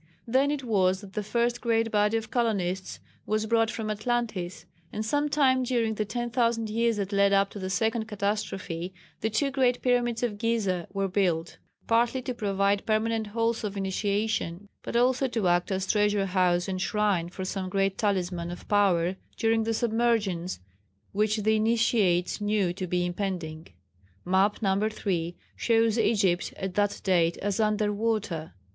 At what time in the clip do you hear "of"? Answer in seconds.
2.17-2.31, 10.23-10.39, 13.63-13.77, 18.49-18.67